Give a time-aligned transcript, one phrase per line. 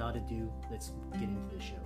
[0.00, 1.76] Without ado, let's get into the show.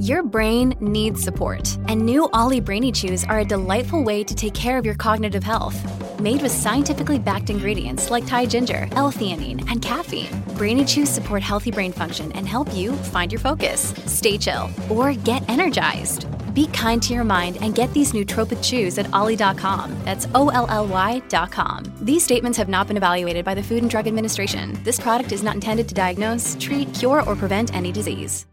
[0.00, 4.52] Your brain needs support, and new OLLY Brainy Chews are a delightful way to take
[4.52, 5.80] care of your cognitive health.
[6.20, 11.70] Made with scientifically backed ingredients like Thai ginger, L-theanine, and caffeine, Brainy Chews support healthy
[11.70, 16.26] brain function and help you find your focus, stay chill, or get energized.
[16.56, 19.94] Be kind to your mind and get these nootropic chews at olly.com.
[20.06, 21.84] That's O L L Y.com.
[22.00, 24.82] These statements have not been evaluated by the Food and Drug Administration.
[24.82, 28.46] This product is not intended to diagnose, treat, cure, or prevent any disease.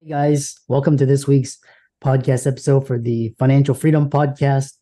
[0.00, 1.58] Hey guys, welcome to this week's
[2.04, 4.72] podcast episode for the Financial Freedom Podcast.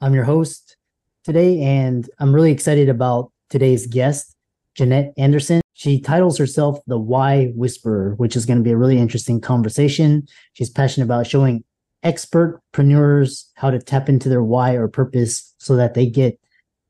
[0.00, 0.76] I'm your host
[1.24, 4.32] today, and I'm really excited about today's guest,
[4.76, 5.60] Jannette Anderson.
[5.78, 10.26] She titles herself the Why Whisperer, which is going to be a really interesting conversation.
[10.54, 11.62] She's passionate about showing
[12.04, 16.36] expertpreneurs how to tap into their why or purpose so that they get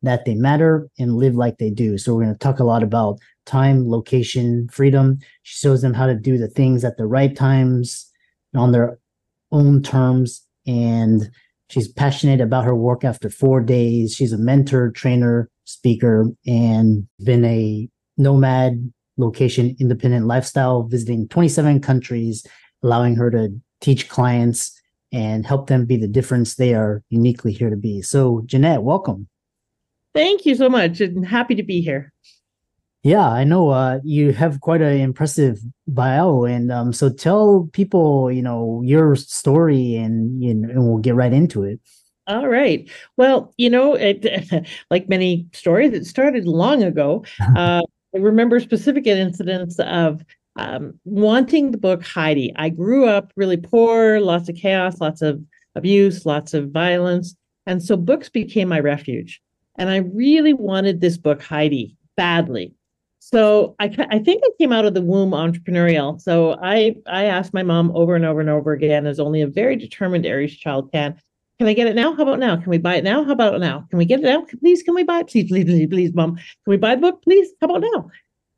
[0.01, 1.99] that they matter and live like they do.
[1.99, 5.19] So we're going to talk a lot about time, location, freedom.
[5.43, 8.11] She shows them how to do the things at the right times
[8.57, 8.99] on their
[9.53, 10.47] own terms.
[10.67, 11.31] And
[11.69, 14.15] she's passionate about her work after four days.
[14.15, 22.47] She's a mentor, trainer, speaker, and been a nomad location independent lifestyle, visiting 27 countries,
[22.83, 24.79] allowing her to teach clients
[25.13, 28.03] and help them be the difference they are uniquely here to be.
[28.03, 29.29] So, Jannette, welcome.
[30.15, 31.01] Thank you so much.
[31.01, 32.13] And happy to be here.
[33.05, 38.31] Yeah, I know uh, you have quite an impressive bio, and um, so tell people,
[38.31, 41.81] you know, your story, and you know, and we'll get right into it.
[42.27, 42.91] All right.
[43.17, 44.27] Well, you know, it,
[44.91, 47.25] like many stories, it started long ago.
[47.57, 47.83] Uh,
[48.19, 50.25] I remember specific incidents of
[50.57, 52.53] um, wanting the book Heidi.
[52.57, 55.41] I grew up really poor, lots of chaos, lots of
[55.77, 57.37] abuse, lots of violence,
[57.67, 59.41] and so books became my refuge.
[59.77, 62.75] And I really wanted this book Heidi badly.
[63.21, 66.21] So I, I think I came out of the womb entrepreneurial.
[66.21, 69.47] So I I asked my mom over and over and over again, as only a
[69.47, 71.21] very determined Aries child can,
[71.59, 72.15] can I get it now?
[72.15, 72.57] How about now?
[72.57, 73.25] Can we buy it now?
[73.25, 73.85] How about now?
[73.91, 74.47] Can we get it now?
[74.61, 75.29] Please, can we buy it?
[75.29, 76.37] Please, please, please, please, mom.
[76.37, 77.23] Can we buy the book?
[77.25, 77.49] Please.
[77.61, 78.11] How about now?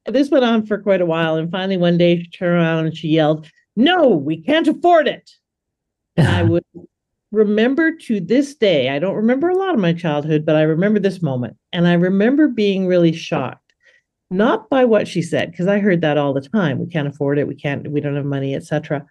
[0.07, 1.37] This went on for quite a while.
[1.37, 5.31] And finally, one day she turned around and she yelled, No, we can't afford it.
[6.19, 6.65] And I would
[7.33, 11.01] remember to this day, I don't remember a lot of my childhood, but I remember
[11.01, 11.57] this moment.
[11.73, 13.73] And I remember being really shocked,
[14.31, 16.79] not by what she said, because I heard that all the time.
[16.79, 17.49] We can't afford it.
[17.49, 19.07] We can't, we don't have money, etc.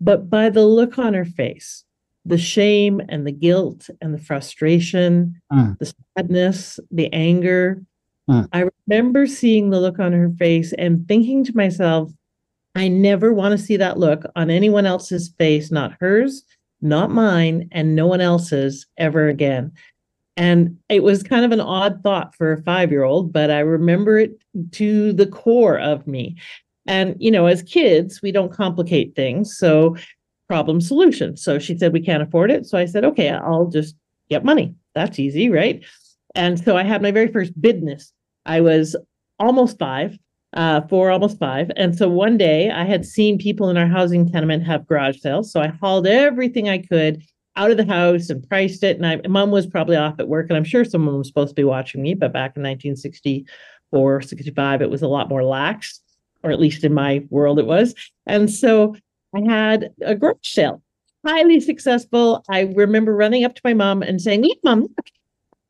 [0.00, 1.82] But by the look on her face
[2.24, 5.78] the shame and the guilt and the frustration, Mm.
[5.78, 7.82] the sadness, the anger.
[8.30, 8.48] Mm.
[8.52, 12.12] I remember seeing the look on her face and thinking to myself,
[12.74, 16.44] I never want to see that look on anyone else's face, not hers,
[16.80, 19.72] not mine, and no one else's ever again.
[20.36, 23.58] And it was kind of an odd thought for a five year old, but I
[23.60, 24.38] remember it
[24.72, 26.36] to the core of me.
[26.86, 29.56] And, you know, as kids, we don't complicate things.
[29.56, 29.96] So
[30.52, 31.34] problem solution.
[31.34, 32.66] So she said, we can't afford it.
[32.66, 33.96] So I said, okay, I'll just
[34.28, 34.74] get money.
[34.94, 35.82] That's easy, right?
[36.34, 38.12] And so I had my very first business.
[38.44, 38.94] I was
[39.38, 40.18] almost five,
[40.52, 41.70] uh, four, almost five.
[41.74, 45.50] And so one day I had seen people in our housing tenement have garage sales.
[45.50, 47.22] So I hauled everything I could
[47.56, 48.98] out of the house and priced it.
[48.98, 51.54] And I, mom was probably off at work, and I'm sure someone was supposed to
[51.62, 52.12] be watching me.
[52.12, 56.02] But back in 1964, 65, it was a lot more lax,
[56.42, 57.94] or at least in my world, it was.
[58.26, 58.96] And so
[59.34, 60.82] I had a garage sale,
[61.26, 62.44] highly successful.
[62.48, 65.06] I remember running up to my mom and saying, Look, mom, look,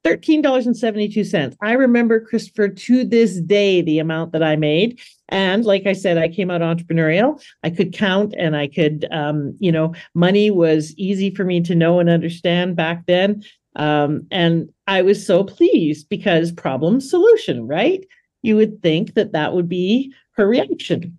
[0.05, 1.57] $13.72.
[1.61, 5.01] I remember, Christopher, to this day, the amount that I made.
[5.29, 7.43] And like I said, I came out entrepreneurial.
[7.63, 11.75] I could count and I could, um, you know, money was easy for me to
[11.75, 13.45] know and understand back then.
[13.77, 18.05] Um, and I was so pleased because problem solution, right?
[18.43, 21.19] You would think that that would be her reaction,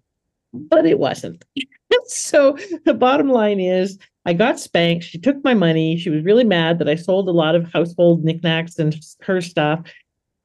[0.53, 1.43] but it wasn't.
[2.05, 5.05] so the bottom line is I got spanked.
[5.05, 5.97] She took my money.
[5.97, 9.81] She was really mad that I sold a lot of household knickknacks and her stuff.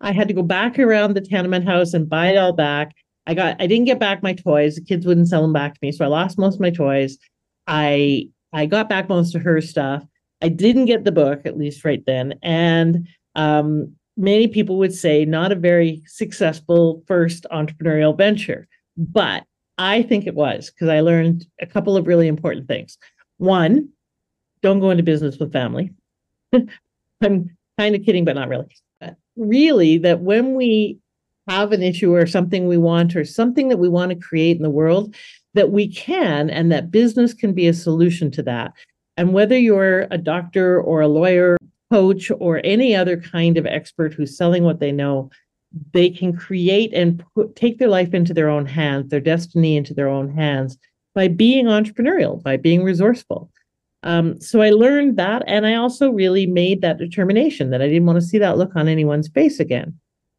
[0.01, 2.95] I had to go back around the tenement house and buy it all back.
[3.27, 4.77] I got I didn't get back my toys.
[4.77, 7.19] The kids wouldn't sell them back to me, so I lost most of my toys.
[7.67, 10.05] I I got back most of her stuff.
[10.41, 15.25] I didn't get the book at least right then, and um, many people would say
[15.25, 18.67] not a very successful first entrepreneurial venture.
[18.97, 19.45] But
[19.79, 22.99] I think it was because I learned a couple of really important things.
[23.39, 23.89] One,
[24.61, 25.93] don't go into business with family.
[26.53, 28.77] I'm kind of kidding, but not really.
[29.01, 30.99] Uh, really, that when we
[31.49, 34.63] have an issue or something we want or something that we want to create in
[34.63, 35.15] the world,
[35.55, 38.73] that we can and that business can be a solution to that.
[39.17, 41.57] And whether you're a doctor or a lawyer,
[41.91, 45.31] coach, or any other kind of expert who's selling what they know,
[45.93, 49.95] they can create and put, take their life into their own hands, their destiny into
[49.95, 50.79] their own hands
[51.15, 53.51] by being entrepreneurial, by being resourceful.
[54.03, 58.07] Um, so I learned that, and I also really made that determination that I didn't
[58.07, 59.99] want to see that look on anyone's face again.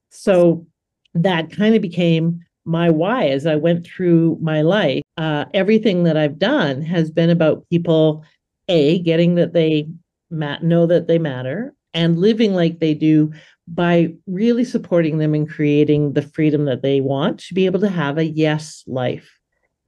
[0.10, 0.66] So
[1.14, 5.02] that kind of became my why as I went through my life.
[5.18, 8.24] Uh, everything that I've done has been about people,
[8.68, 9.88] a getting that they
[10.32, 13.32] know that they matter, and living like they do
[13.68, 17.90] by really supporting them and creating the freedom that they want to be able to
[17.90, 19.40] have a yes life.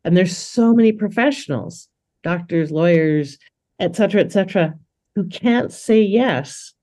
[0.03, 1.87] And there's so many professionals,
[2.23, 3.37] doctors, lawyers,
[3.79, 4.73] et cetera, et cetera,
[5.15, 6.73] who can't say yes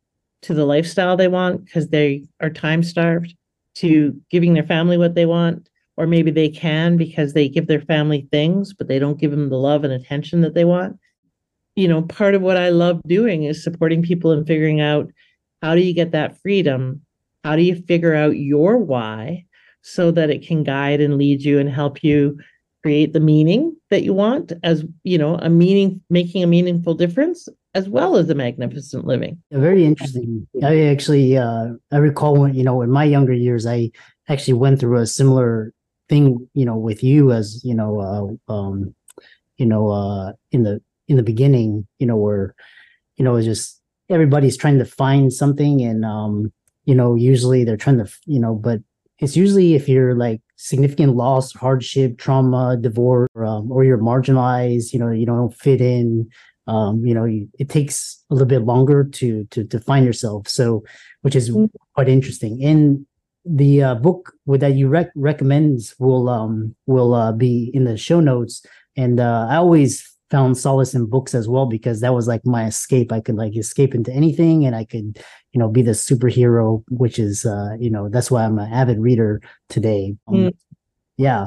[0.42, 3.34] to the lifestyle they want because they are time starved,
[3.74, 7.80] to giving their family what they want, or maybe they can because they give their
[7.80, 10.98] family things, but they don't give them the love and attention that they want.
[11.78, 15.12] You know, part of what I love doing is supporting people and figuring out
[15.62, 17.02] how do you get that freedom?
[17.44, 19.44] How do you figure out your why
[19.82, 22.36] so that it can guide and lead you and help you
[22.82, 27.48] create the meaning that you want as, you know, a meaning, making a meaningful difference
[27.74, 29.40] as well as a magnificent living.
[29.52, 30.48] Very interesting.
[30.64, 33.92] I actually, uh, I recall when, you know, in my younger years, I
[34.28, 35.72] actually went through a similar
[36.08, 38.96] thing, you know, with you as, you know, uh, um,
[39.58, 42.54] you know, uh, in the, in the beginning, you know, where,
[43.16, 46.50] you know, it was just everybody's trying to find something and um
[46.86, 48.80] you know usually they're trying to you know but
[49.18, 54.98] it's usually if you're like significant loss hardship trauma divorce um, or you're marginalized you
[54.98, 56.26] know you don't fit in
[56.68, 60.48] um you know you, it takes a little bit longer to to to find yourself.
[60.48, 60.84] So
[61.22, 61.66] which is mm-hmm.
[61.94, 62.62] quite interesting.
[62.62, 63.06] And
[63.44, 68.20] the uh, book that you rec- recommends will um will uh, be in the show
[68.20, 68.64] notes.
[68.96, 72.66] And uh, i always found solace in books as well because that was like my
[72.66, 73.12] escape.
[73.12, 75.18] I could like escape into anything and I could,
[75.52, 78.98] you know, be the superhero, which is, uh, you know, that's why I'm an avid
[78.98, 80.16] reader today.
[80.28, 80.54] Um, mm.
[81.16, 81.46] Yeah.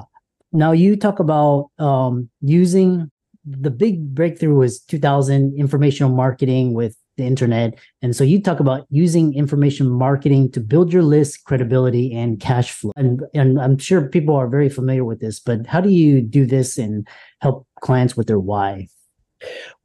[0.52, 3.10] Now you talk about um, using
[3.46, 7.80] the big breakthrough was 2000 informational marketing with the internet.
[8.02, 12.72] And so you talk about using information marketing to build your list, credibility, and cash
[12.72, 12.92] flow.
[12.96, 16.46] And, and I'm sure people are very familiar with this, but how do you do
[16.46, 17.08] this and
[17.40, 18.88] help clients with their why?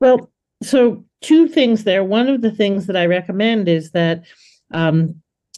[0.01, 0.31] Well,
[0.63, 2.05] so two things there.
[2.05, 4.25] One of the things that I recommend is that,
[4.73, 5.15] um,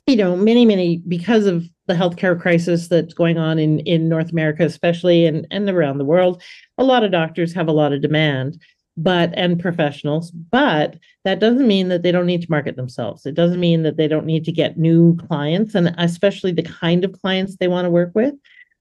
[0.07, 4.31] you know, many, many, because of the healthcare crisis that's going on in, in North
[4.31, 6.43] America, especially and, and around the world,
[6.77, 8.61] a lot of doctors have a lot of demand
[8.99, 13.25] but and professionals but that doesn't mean that they don't need to market themselves.
[13.25, 17.05] It doesn't mean that they don't need to get new clients and especially the kind
[17.05, 18.35] of clients they want to work with.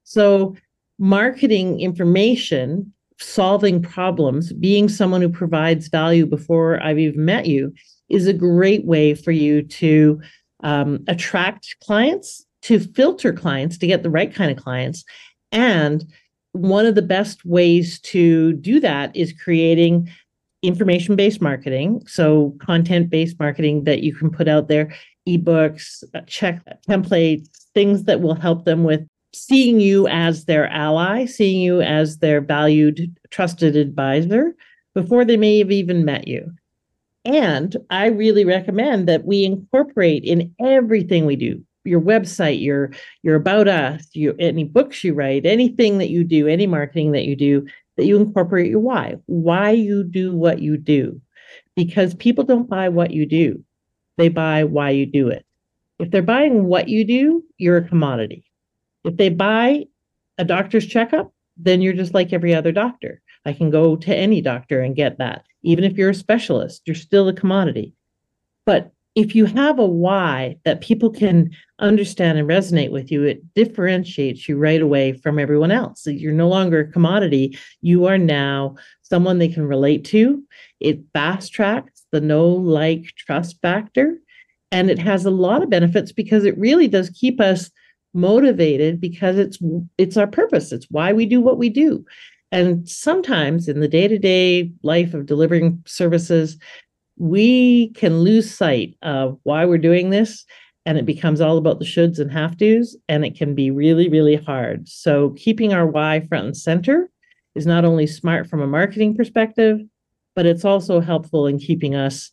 [0.03, 0.55] So
[0.99, 7.73] marketing information solving problems being someone who provides value before i've even met you
[8.09, 10.21] is a great way for you to
[10.63, 15.03] um, attract clients to filter clients to get the right kind of clients
[15.51, 16.05] and
[16.57, 20.09] one of the best ways to do that is creating
[20.63, 22.01] information based marketing.
[22.07, 24.93] So, content based marketing that you can put out there,
[25.27, 31.25] ebooks, uh, check templates, things that will help them with seeing you as their ally,
[31.25, 34.55] seeing you as their valued, trusted advisor
[34.95, 36.51] before they may have even met you.
[37.23, 42.91] And I really recommend that we incorporate in everything we do your website, your
[43.23, 44.07] your about us,
[44.39, 47.65] any books you write, anything that you do, any marketing that you do,
[47.95, 51.19] that you incorporate your why, why you do what you do.
[51.75, 53.63] Because people don't buy what you do.
[54.17, 55.45] They buy why you do it.
[55.99, 58.43] If they're buying what you do, you're a commodity.
[59.03, 59.85] If they buy
[60.37, 63.21] a doctor's checkup, then you're just like every other doctor.
[63.45, 65.45] I can go to any doctor and get that.
[65.63, 67.93] Even if you're a specialist, you're still a commodity.
[68.65, 73.41] But if you have a why that people can understand and resonate with you, it
[73.55, 76.03] differentiates you right away from everyone else.
[76.03, 77.57] So you're no longer a commodity.
[77.81, 80.43] You are now someone they can relate to.
[80.79, 84.19] It fast tracks the know, like, trust factor.
[84.71, 87.71] And it has a lot of benefits because it really does keep us
[88.13, 89.57] motivated because it's
[89.97, 90.71] it's our purpose.
[90.71, 92.05] It's why we do what we do.
[92.51, 96.57] And sometimes in the day-to-day life of delivering services,
[97.17, 100.45] we can lose sight of why we're doing this
[100.87, 104.07] and it becomes all about the shoulds and have tos, and it can be really,
[104.07, 104.87] really hard.
[104.87, 107.09] So, keeping our why front and center
[107.55, 109.81] is not only smart from a marketing perspective,
[110.33, 112.31] but it's also helpful in keeping us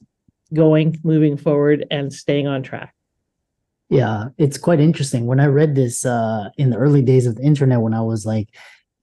[0.54, 2.94] going, moving forward, and staying on track.
[3.90, 5.26] Yeah, it's quite interesting.
[5.26, 8.24] When I read this uh, in the early days of the internet, when I was
[8.24, 8.50] like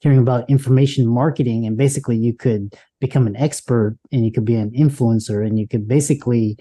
[0.01, 4.55] hearing about information marketing, and basically you could become an expert and you could be
[4.55, 6.57] an influencer and you could basically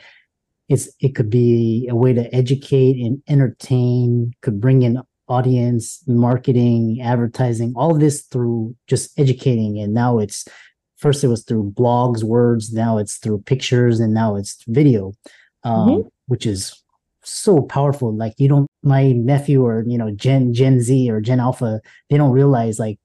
[0.69, 7.01] it's it could be a way to educate and entertain, could bring in audience, marketing,
[7.03, 9.79] advertising, all this through just educating.
[9.79, 10.47] And now it's
[10.97, 15.13] first it was through blogs, words, now it's through pictures, and now it's video,
[15.65, 16.09] um, mm-hmm.
[16.27, 16.83] which is
[17.23, 18.15] so powerful.
[18.15, 21.81] Like you don't, my nephew or you know Gen Gen Z or Gen Alpha,
[22.11, 22.99] they don't realize like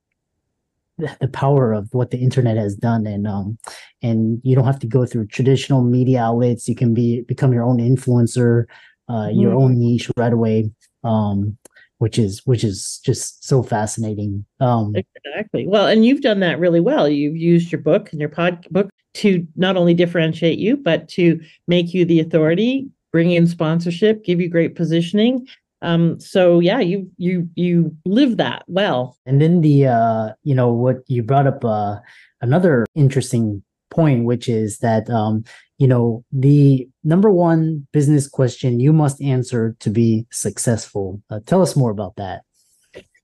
[0.97, 3.05] the power of what the internet has done.
[3.05, 3.57] And um
[4.01, 6.67] and you don't have to go through traditional media outlets.
[6.67, 8.65] You can be become your own influencer
[9.09, 10.71] uh your own niche right away
[11.03, 11.57] um
[11.97, 14.45] which is which is just so fascinating.
[14.59, 15.67] Um exactly.
[15.67, 17.07] Well and you've done that really well.
[17.09, 21.39] You've used your book and your pod book to not only differentiate you but to
[21.67, 25.47] make you the authority bring in sponsorship, give you great positioning.
[25.81, 29.17] Um, so yeah, you you you live that well.
[29.25, 31.97] And then the uh, you know, what you brought up uh
[32.41, 35.43] another interesting point, which is that um,
[35.77, 41.21] you know, the number one business question you must answer to be successful.
[41.29, 42.43] Uh, tell us more about that.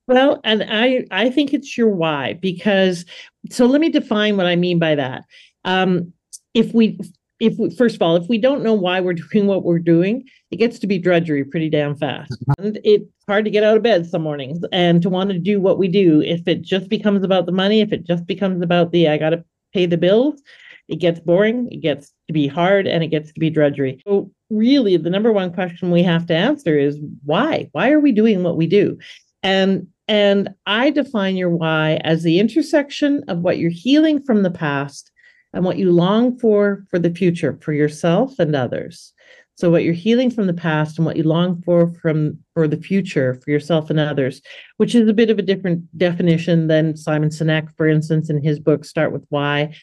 [0.07, 3.05] Well, and I I think it's your why because
[3.49, 5.23] so let me define what I mean by that.
[5.63, 6.13] Um,
[6.53, 6.99] if we
[7.41, 10.23] if we, first of all, if we don't know why we're doing what we're doing,
[10.51, 12.37] it gets to be drudgery pretty damn fast.
[12.59, 15.59] And it's hard to get out of bed some mornings and to want to do
[15.59, 16.21] what we do.
[16.21, 19.31] If it just becomes about the money, if it just becomes about the I got
[19.31, 19.43] to
[19.73, 20.41] pay the bills,
[20.87, 24.01] it gets boring, it gets to be hard, and it gets to be drudgery.
[24.05, 27.69] So, really, the number one question we have to answer is why?
[27.71, 28.97] Why are we doing what we do?
[29.41, 34.51] And and I define your why as the intersection of what you're healing from the
[34.51, 35.11] past
[35.53, 39.13] and what you long for for the future for yourself and others.
[39.55, 42.77] So what you're healing from the past and what you long for from for the
[42.77, 44.41] future for yourself and others
[44.77, 48.59] which is a bit of a different definition than simon sinek for instance in his
[48.59, 49.75] book start with why.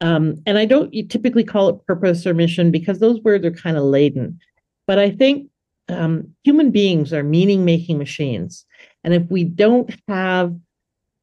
[0.00, 3.76] Um, and i don't typically call it purpose or mission because those words are kind
[3.76, 4.38] of laden.
[4.86, 5.48] But i think
[5.88, 8.64] um, human beings are meaning making machines.
[9.04, 10.56] And if we don't have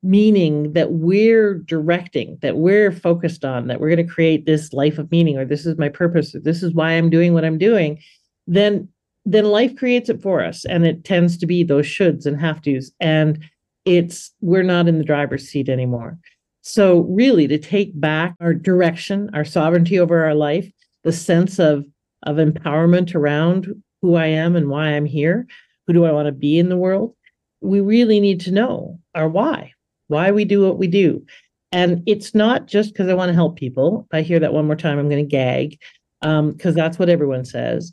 [0.03, 4.97] meaning that we're directing, that we're focused on, that we're going to create this life
[4.97, 7.57] of meaning, or this is my purpose, or this is why I'm doing what I'm
[7.57, 7.99] doing,
[8.45, 8.89] then
[9.25, 10.65] then life creates it for us.
[10.65, 12.91] And it tends to be those shoulds and have tos.
[12.99, 13.41] And
[13.85, 16.19] it's we're not in the driver's seat anymore.
[16.61, 20.69] So really to take back our direction, our sovereignty over our life,
[21.03, 21.85] the sense of
[22.23, 23.67] of empowerment around
[24.01, 25.47] who I am and why I'm here,
[25.87, 27.15] who do I want to be in the world,
[27.61, 29.71] we really need to know our why
[30.13, 31.25] why we do what we do.
[31.71, 34.07] And it's not just because I want to help people.
[34.13, 35.79] I hear that one more time, I'm going to gag
[36.21, 37.91] because um, that's what everyone says.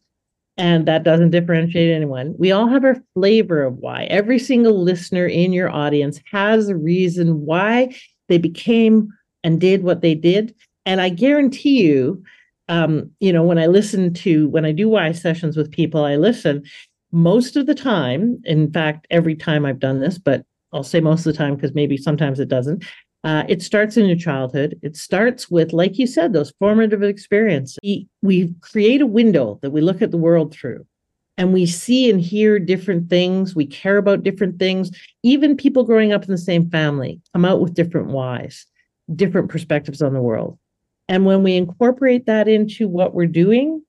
[0.56, 2.34] And that doesn't differentiate anyone.
[2.38, 4.04] We all have our flavor of why.
[4.04, 7.96] Every single listener in your audience has a reason why
[8.28, 9.08] they became
[9.42, 10.54] and did what they did.
[10.84, 12.22] And I guarantee you,
[12.68, 16.16] um, you know, when I listen to, when I do why sessions with people, I
[16.16, 16.62] listen
[17.12, 18.40] most of the time.
[18.44, 21.74] In fact, every time I've done this, but I'll say most of the time because
[21.74, 22.84] maybe sometimes it doesn't.
[23.22, 24.78] Uh, it starts in your childhood.
[24.82, 27.78] It starts with, like you said, those formative experiences.
[27.82, 30.86] We, we create a window that we look at the world through
[31.36, 33.54] and we see and hear different things.
[33.54, 34.90] We care about different things.
[35.22, 38.66] Even people growing up in the same family come out with different whys,
[39.14, 40.58] different perspectives on the world.
[41.08, 43.82] And when we incorporate that into what we're doing,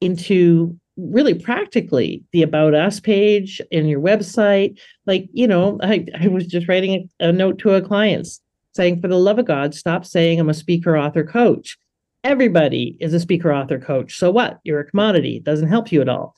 [0.00, 6.28] into really practically the about us page in your website like you know i, I
[6.28, 8.28] was just writing a, a note to a client
[8.74, 11.76] saying for the love of god stop saying i'm a speaker author coach.
[12.22, 14.16] Everybody is a speaker author coach.
[14.16, 14.58] So what?
[14.64, 15.36] You're a commodity.
[15.36, 16.34] It doesn't help you at all.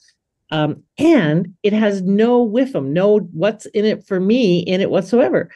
[0.50, 5.50] Um, and it has no WIIFM no what's in it for me in it whatsoever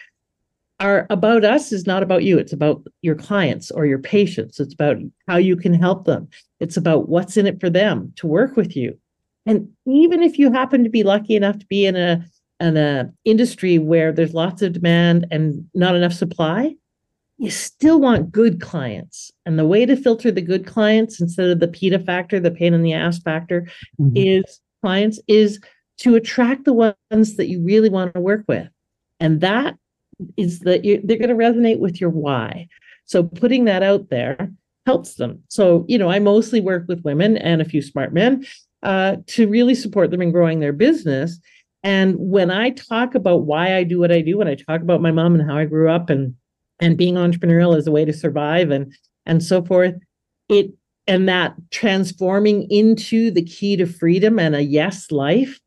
[0.80, 2.38] our about us is not about you.
[2.38, 4.58] It's about your clients or your patients.
[4.58, 4.96] It's about
[5.28, 6.28] how you can help them.
[6.58, 8.98] It's about what's in it for them to work with you.
[9.46, 12.24] And even if you happen to be lucky enough to be in a
[12.58, 16.74] in a industry where there's lots of demand and not enough supply
[17.40, 19.32] you still want good clients.
[19.46, 22.74] And the way to filter the good clients instead of the PITA factor the pain
[22.74, 23.66] in the ass factor
[23.98, 24.14] mm-hmm.
[24.14, 25.58] is clients is
[25.98, 28.68] to attract the ones that you really want to work with.
[29.20, 29.76] And that
[30.36, 32.68] is that they're going to resonate with your why.
[33.04, 34.50] So putting that out there
[34.86, 35.42] helps them.
[35.48, 38.44] So, you know, I mostly work with women and a few smart men.
[38.82, 41.38] uh, to really support them in growing their business.
[41.82, 45.02] And when I talk about why I do what I do, when I talk about
[45.02, 46.34] my mom and how I grew up and
[46.82, 48.92] and being entrepreneurial as a way to survive and
[49.26, 49.94] and so forth,
[50.48, 50.72] it
[51.06, 55.58] and that transforming into the key to freedom and a yes life,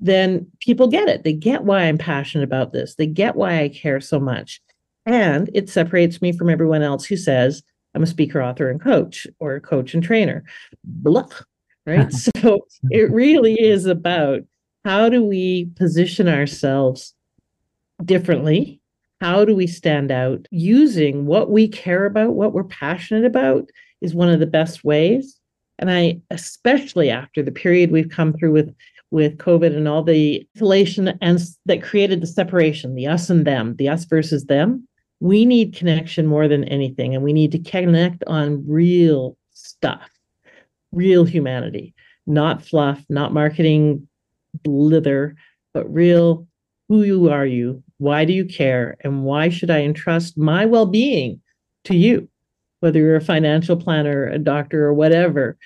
[0.00, 1.24] then people get it.
[1.24, 2.94] They get why I'm passionate about this.
[2.94, 4.60] They get why I care so much.
[5.06, 7.62] And it separates me from everyone else who says,
[7.94, 10.44] I'm a speaker, author, and coach, or a coach and trainer.
[10.84, 11.28] Blah,
[11.86, 12.12] right?
[12.40, 14.42] so it really is about
[14.84, 17.14] how do we position ourselves
[18.04, 18.80] differently?
[19.20, 23.68] How do we stand out using what we care about, what we're passionate about
[24.00, 25.38] is one of the best ways.
[25.78, 28.74] And I, especially after the period we've come through with
[29.10, 33.74] with COVID and all the isolation and that created the separation, the us and them,
[33.76, 34.86] the us versus them,
[35.20, 37.14] we need connection more than anything.
[37.14, 40.08] And we need to connect on real stuff,
[40.92, 41.94] real humanity,
[42.26, 44.06] not fluff, not marketing
[44.62, 45.34] blither,
[45.72, 46.46] but real
[46.88, 47.82] who you are you?
[47.98, 48.96] Why do you care?
[49.04, 51.40] And why should I entrust my well being
[51.84, 52.28] to you?
[52.80, 55.56] Whether you're a financial planner, a doctor, or whatever,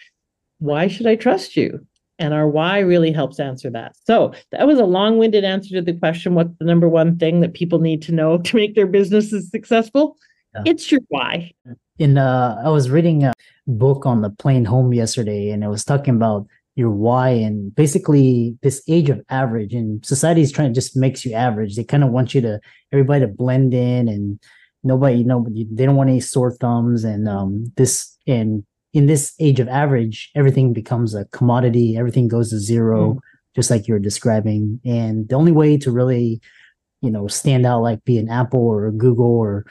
[0.58, 1.86] why should I trust you?
[2.18, 3.96] And our why really helps answer that.
[4.06, 7.40] So that was a long winded answer to the question what's the number one thing
[7.40, 10.16] that people need to know to make their businesses successful?
[10.54, 10.62] Yeah.
[10.66, 11.52] It's your why.
[11.98, 13.32] In uh, I was reading a
[13.66, 18.58] book on the plane home yesterday, and it was talking about your why and basically
[18.62, 21.76] this age of average and society is trying to just makes you average.
[21.76, 22.60] They kind of want you to
[22.92, 24.40] everybody to blend in and
[24.84, 28.64] nobody you know they don't want any sore thumbs and um this and
[28.94, 33.18] in this age of average, everything becomes a commodity, everything goes to zero, mm.
[33.54, 34.80] just like you're describing.
[34.84, 36.40] And the only way to really,
[37.02, 39.66] you know, stand out like be an Apple or Google or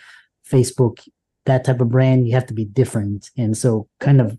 [0.48, 1.08] Facebook,
[1.46, 3.32] that type of brand, you have to be different.
[3.38, 4.38] And so kind of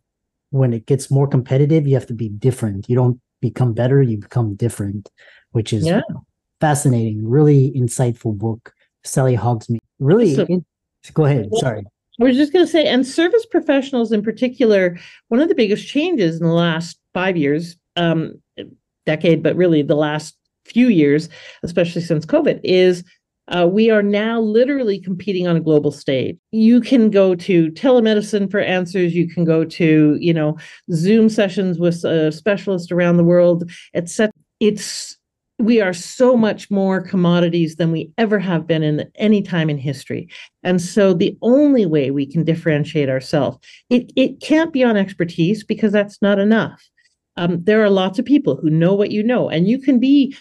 [0.51, 2.89] when it gets more competitive, you have to be different.
[2.89, 5.11] You don't become better, you become different,
[5.53, 6.03] which is yeah.
[6.61, 8.73] fascinating, really insightful book.
[9.03, 9.79] Sally Hogshead.
[9.99, 10.65] Really so, in-
[11.15, 11.49] go ahead.
[11.55, 11.85] Sorry.
[12.19, 14.97] Was just going to say, and service professionals in particular,
[15.29, 18.41] one of the biggest changes in the last five years, um,
[19.05, 21.29] decade, but really the last few years,
[21.63, 23.05] especially since COVID, is
[23.49, 26.37] uh, we are now literally competing on a global stage.
[26.53, 29.15] You can go to telemedicine for answers.
[29.15, 30.57] You can go to, you know,
[30.93, 34.33] Zoom sessions with a specialist around the world, etc.
[34.61, 35.19] It's
[35.59, 39.79] we are so much more commodities than we ever have been in any time in
[39.79, 40.29] history.
[40.63, 45.63] And so the only way we can differentiate ourselves, it, it can't be on expertise
[45.63, 46.83] because that's not enough.
[47.37, 50.37] Um, there are lots of people who know what you know, and you can be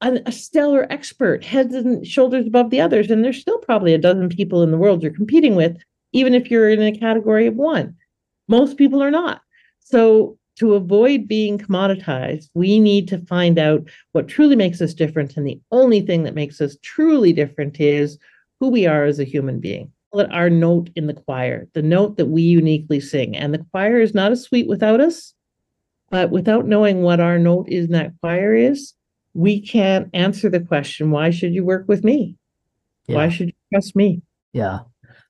[0.00, 3.10] a, a stellar expert, heads and shoulders above the others.
[3.10, 5.76] And there's still probably a dozen people in the world you're competing with,
[6.12, 7.94] even if you're in a category of one.
[8.48, 9.40] Most people are not.
[9.80, 15.36] So to avoid being commoditized, we need to find out what truly makes us different.
[15.36, 18.18] And the only thing that makes us truly different is
[18.60, 19.92] who we are as a human being.
[20.12, 23.36] Our note in the choir, the note that we uniquely sing.
[23.36, 25.34] And the choir is not a suite without us,
[26.10, 28.94] but without knowing what our note in that choir is,
[29.34, 32.36] we can't answer the question, why should you work with me?
[33.06, 33.16] Yeah.
[33.16, 34.22] Why should you trust me?
[34.52, 34.80] Yeah.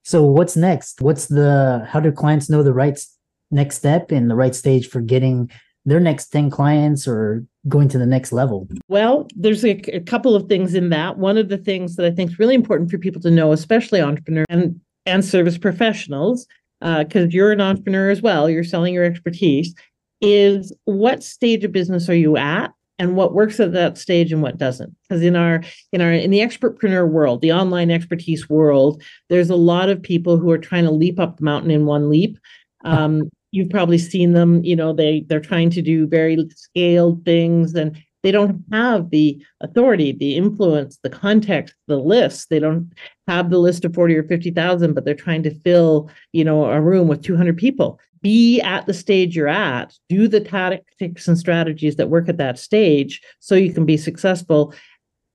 [0.04, 1.02] So what's next?
[1.02, 3.17] What's the how do clients know the rights
[3.50, 5.50] next step and the right stage for getting
[5.84, 8.68] their next 10 clients or going to the next level?
[8.88, 11.18] Well, there's a, a, couple of things in that.
[11.18, 14.00] One of the things that I think is really important for people to know, especially
[14.00, 16.46] entrepreneurs and, and service professionals,
[16.80, 19.74] because uh, you're an entrepreneur as well, you're selling your expertise,
[20.20, 22.72] is what stage of business are you at?
[22.98, 26.30] and what works at that stage and what doesn't because in our in our in
[26.30, 30.84] the expertpreneur world the online expertise world there's a lot of people who are trying
[30.84, 32.38] to leap up the mountain in one leap
[32.84, 37.74] um, you've probably seen them you know they they're trying to do very scaled things
[37.74, 42.50] and they don't have the authority the influence the context the list.
[42.50, 42.92] They don't
[43.26, 46.80] have the list of 40 or 50,000 but they're trying to fill you know a
[46.80, 47.98] room with 200 people.
[48.20, 49.94] Be at the stage you're at.
[50.08, 54.74] Do the tactics and strategies that work at that stage so you can be successful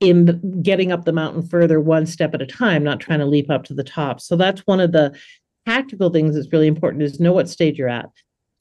[0.00, 3.50] in getting up the mountain further one step at a time not trying to leap
[3.50, 4.20] up to the top.
[4.20, 5.16] So that's one of the
[5.66, 8.10] tactical things that's really important is know what stage you're at.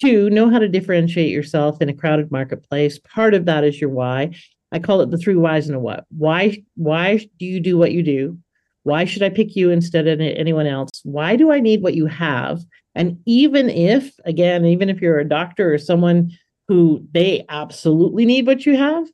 [0.01, 2.99] Two, know how to differentiate yourself in a crowded marketplace.
[2.99, 4.35] Part of that is your why.
[4.71, 6.05] I call it the three whys and a what.
[6.09, 8.37] Why why do you do what you do?
[8.83, 10.89] Why should I pick you instead of anyone else?
[11.03, 12.61] Why do I need what you have?
[12.95, 16.31] And even if, again, even if you're a doctor or someone
[16.67, 19.07] who they absolutely need what you have,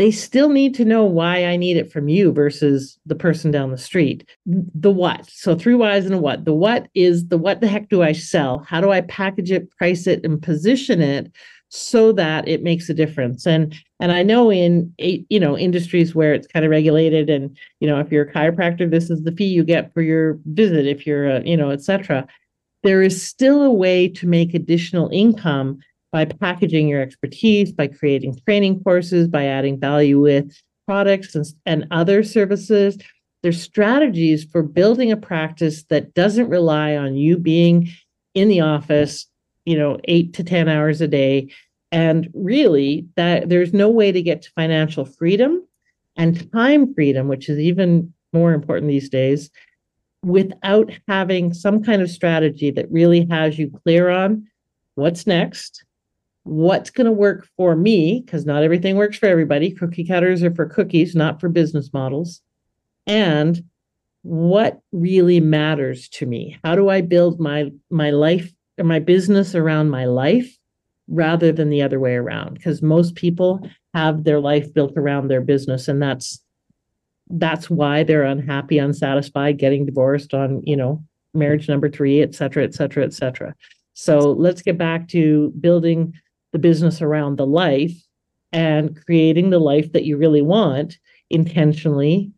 [0.00, 3.70] they still need to know why I need it from you versus the person down
[3.70, 4.26] the street.
[4.46, 5.28] The what.
[5.30, 6.46] So three whys and a what.
[6.46, 8.60] The what is the what the heck do I sell?
[8.60, 11.30] How do I package it, price it, and position it
[11.68, 16.34] so that it makes a difference and and i know in you know industries where
[16.34, 19.44] it's kind of regulated and you know if you're a chiropractor this is the fee
[19.44, 22.26] you get for your visit if you're a you know etc
[22.82, 25.78] there is still a way to make additional income
[26.12, 30.52] by packaging your expertise by creating training courses by adding value with
[30.86, 32.98] products and, and other services
[33.42, 37.88] there's strategies for building a practice that doesn't rely on you being
[38.34, 39.26] in the office
[39.64, 41.48] you know, eight to 10 hours a day.
[41.92, 45.66] And really, that there's no way to get to financial freedom
[46.16, 49.50] and time freedom, which is even more important these days,
[50.24, 54.46] without having some kind of strategy that really has you clear on
[54.94, 55.84] what's next,
[56.44, 59.70] what's going to work for me, because not everything works for everybody.
[59.70, 62.40] Cookie cutters are for cookies, not for business models.
[63.06, 63.62] And
[64.22, 66.58] what really matters to me?
[66.64, 70.56] How do I build my my life or my business around my life
[71.10, 75.40] rather than the other way around because most people have their life built around their
[75.40, 76.40] business and that's
[77.30, 81.02] that's why they're unhappy unsatisfied getting divorced on you know
[81.34, 83.54] marriage number three et cetera et cetera et cetera
[83.92, 86.14] so let's get back to building
[86.52, 87.94] the business around the life
[88.52, 90.98] and creating the life that you really want
[91.30, 92.32] intentionally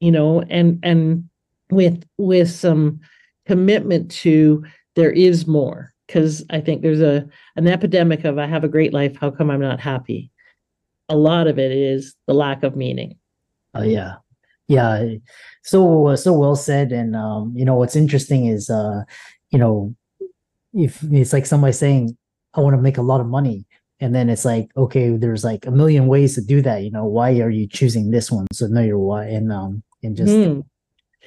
[0.00, 1.28] you know and and
[1.70, 3.00] with with some
[3.46, 8.64] commitment to there is more because I think there's a an epidemic of I have
[8.64, 9.16] a great life.
[9.16, 10.30] How come I'm not happy?
[11.08, 13.16] A lot of it is the lack of meaning.
[13.74, 14.16] Oh yeah,
[14.68, 15.14] yeah.
[15.62, 16.92] So so well said.
[16.92, 19.02] And um, you know what's interesting is uh,
[19.50, 19.94] you know,
[20.74, 22.16] if it's like somebody saying,
[22.54, 23.64] "I want to make a lot of money,"
[24.00, 26.82] and then it's like, okay, there's like a million ways to do that.
[26.82, 28.46] You know, why are you choosing this one?
[28.52, 30.32] So know your why, and um, and just.
[30.32, 30.64] Mm.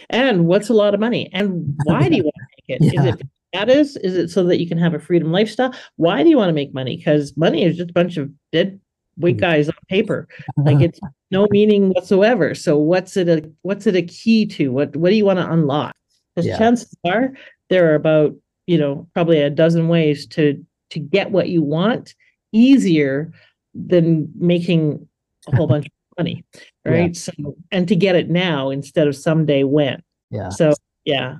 [0.09, 1.29] And what's a lot of money?
[1.31, 2.93] And why do you want to make it?
[2.93, 3.01] yeah.
[3.01, 3.95] Is it status?
[3.95, 5.73] Is it so that you can have a freedom lifestyle?
[5.95, 6.97] Why do you want to make money?
[6.97, 8.79] Because money is just a bunch of dead
[9.17, 9.41] weight mm.
[9.41, 10.27] guys on paper.
[10.57, 10.99] Like it's
[11.31, 12.55] no meaning whatsoever.
[12.55, 14.71] So what's it a what's it a key to?
[14.71, 15.95] What what do you want to unlock?
[16.33, 16.57] Because yeah.
[16.57, 17.31] chances are
[17.69, 18.35] there are about,
[18.67, 20.63] you know, probably a dozen ways to
[20.95, 22.15] to get what you want
[22.51, 23.31] easier
[23.73, 25.07] than making
[25.47, 26.43] a whole bunch of money.
[26.83, 27.07] Right.
[27.07, 27.11] Yeah.
[27.13, 30.01] So and to get it now instead of someday when.
[30.31, 30.49] Yeah.
[30.49, 31.37] So yeah.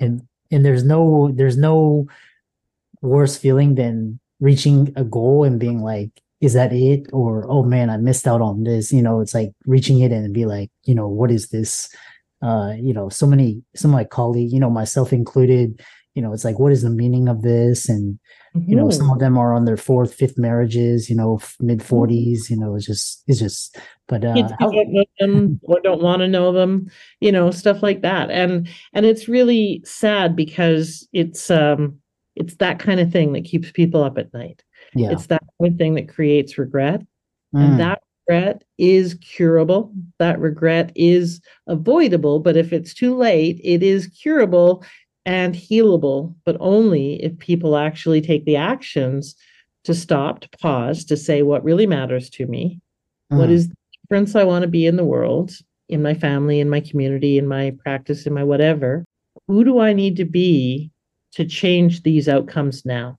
[0.00, 2.06] And and there's no there's no
[3.02, 7.90] worse feeling than reaching a goal and being like is that it or oh man
[7.90, 10.94] i missed out on this you know it's like reaching it and be like you
[10.94, 11.88] know what is this
[12.42, 15.80] uh you know so many some of my colleagues you know myself included
[16.18, 18.18] you know it's like what is the meaning of this and
[18.52, 18.68] mm-hmm.
[18.68, 19.20] you know some of mm-hmm.
[19.20, 22.54] them are on their fourth fifth marriages you know mid 40s mm-hmm.
[22.54, 23.78] you know it's just it's just
[24.08, 27.84] but uh Kids don't know them or don't want to know them you know stuff
[27.84, 32.00] like that and and it's really sad because it's um
[32.34, 34.64] it's that kind of thing that keeps people up at night
[34.96, 37.00] yeah it's that kind of thing that creates regret
[37.54, 37.60] mm.
[37.60, 43.84] and that regret is curable that regret is avoidable but if it's too late it
[43.84, 44.82] is curable
[45.28, 49.36] and healable, but only if people actually take the actions
[49.84, 52.80] to stop, to pause, to say what really matters to me.
[53.30, 53.36] Mm.
[53.36, 55.52] What is the difference I want to be in the world,
[55.90, 59.04] in my family, in my community, in my practice, in my whatever?
[59.48, 60.90] Who do I need to be
[61.32, 63.18] to change these outcomes now?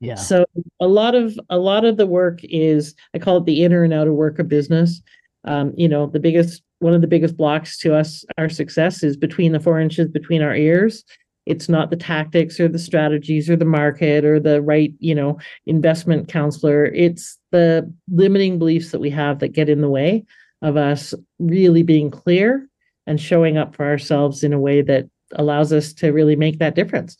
[0.00, 0.16] Yeah.
[0.16, 0.44] So
[0.78, 3.94] a lot of a lot of the work is I call it the inner and
[3.94, 5.00] outer work of business.
[5.44, 9.16] Um, you know, the biggest one of the biggest blocks to us our success is
[9.16, 11.02] between the four inches between our ears
[11.46, 15.38] it's not the tactics or the strategies or the market or the right you know
[15.66, 16.86] investment counselor.
[16.86, 20.24] It's the limiting beliefs that we have that get in the way
[20.62, 22.68] of us really being clear
[23.06, 26.74] and showing up for ourselves in a way that allows us to really make that
[26.74, 27.16] difference.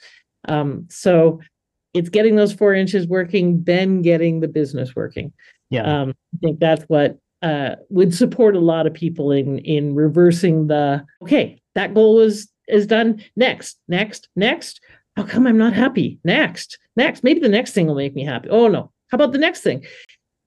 [0.48, 1.40] Um, so
[1.94, 5.32] it's getting those four inches working then getting the business working.
[5.70, 5.82] Yeah.
[5.82, 10.68] Um, i think that's what uh, would support a lot of people in in reversing
[10.68, 14.80] the okay that goal was is done next, next, next.
[15.16, 16.18] How come I'm not happy?
[16.24, 17.24] Next, next.
[17.24, 18.48] Maybe the next thing will make me happy.
[18.50, 18.92] Oh no.
[19.08, 19.84] How about the next thing?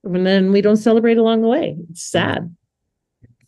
[0.04, 1.76] And then we don't celebrate along the way.
[1.90, 2.54] It's sad.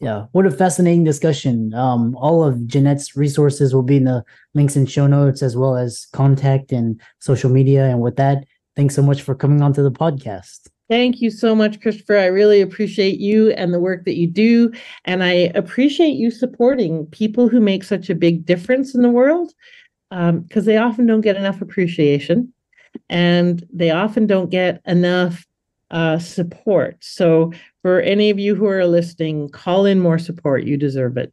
[0.00, 1.72] Yeah, what a fascinating discussion.
[1.74, 5.76] Um, all of Jannette's resources will be in the links and show notes, as well
[5.76, 7.85] as contact and social media.
[7.85, 10.71] And with that, thanks so much for coming onto the podcast.
[10.92, 12.18] Thank you so much, Christopher.
[12.18, 14.70] I really appreciate you and the work that you do.
[15.07, 19.55] And I appreciate you supporting people who make such a big difference in the world
[20.11, 22.52] because um, they often don't get enough appreciation
[23.09, 25.46] and they often don't get enough
[25.92, 26.98] uh, support.
[27.00, 30.64] So, for any of you who are listening, call in more support.
[30.64, 31.33] You deserve it.